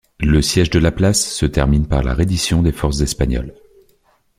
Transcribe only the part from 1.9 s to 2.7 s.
la reddition